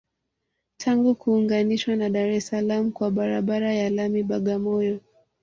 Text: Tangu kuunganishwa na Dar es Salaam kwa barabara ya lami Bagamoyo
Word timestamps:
Tangu 0.77 1.15
kuunganishwa 1.15 1.95
na 1.95 2.09
Dar 2.09 2.29
es 2.29 2.47
Salaam 2.47 2.91
kwa 2.91 3.11
barabara 3.11 3.73
ya 3.73 3.89
lami 3.89 4.23
Bagamoyo 4.23 4.99